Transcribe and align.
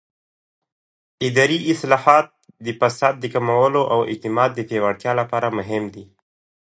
اداري 1.27 1.59
اصلاحات 1.73 2.27
د 2.65 2.67
فساد 2.79 3.13
د 3.19 3.25
کمولو 3.33 3.81
او 3.93 3.99
اعتماد 4.11 4.49
د 4.55 4.59
پیاوړتیا 4.69 5.11
لپاره 5.21 5.47
مهم 5.57 5.83
دي 5.93 6.05